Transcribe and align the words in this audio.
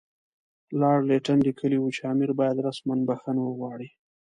لارډ 0.79 1.03
لیټن 1.09 1.37
لیکلي 1.47 1.77
وو 1.79 1.89
چې 1.95 2.01
امیر 2.11 2.29
باید 2.39 2.63
رسماً 2.67 2.95
بخښنه 3.07 3.41
وغواړي. 3.43 3.89